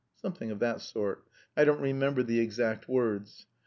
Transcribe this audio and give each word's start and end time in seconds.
"_Something 0.19 0.49
of 0.49 0.57
that 0.57 0.81
sort, 0.81 1.27
I 1.55 1.63
don't 1.63 1.79
remember 1.79 2.23
the 2.23 2.39
exact 2.39 2.89
words. 2.89 3.45